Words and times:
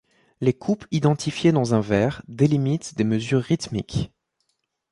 Les 0.39 0.53
coupes 0.53 0.87
identifiées 0.89 1.51
dans 1.51 1.75
un 1.75 1.79
vers 1.79 2.23
délimitent 2.27 2.97
des 2.97 3.03
mesures 3.03 3.43
rythmiques. 3.43 4.11